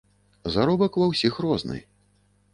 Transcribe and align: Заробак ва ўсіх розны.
Заробак 0.55 0.97
ва 1.03 1.11
ўсіх 1.13 1.39
розны. 1.47 1.79